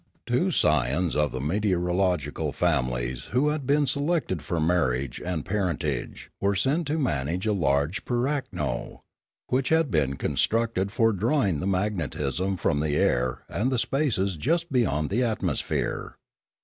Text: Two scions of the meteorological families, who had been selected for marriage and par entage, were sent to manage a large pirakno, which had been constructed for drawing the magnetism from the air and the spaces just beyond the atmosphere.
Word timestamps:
Two 0.25 0.49
scions 0.49 1.15
of 1.15 1.31
the 1.31 1.39
meteorological 1.39 2.51
families, 2.53 3.25
who 3.25 3.49
had 3.49 3.67
been 3.67 3.85
selected 3.85 4.41
for 4.41 4.59
marriage 4.59 5.21
and 5.23 5.45
par 5.45 5.71
entage, 5.71 6.29
were 6.39 6.55
sent 6.55 6.87
to 6.87 6.97
manage 6.97 7.45
a 7.45 7.53
large 7.53 8.03
pirakno, 8.03 9.01
which 9.49 9.69
had 9.69 9.91
been 9.91 10.15
constructed 10.15 10.91
for 10.91 11.13
drawing 11.13 11.59
the 11.59 11.67
magnetism 11.67 12.57
from 12.57 12.79
the 12.79 12.95
air 12.95 13.43
and 13.47 13.71
the 13.71 13.77
spaces 13.77 14.37
just 14.37 14.71
beyond 14.71 15.11
the 15.11 15.21
atmosphere. 15.21 16.17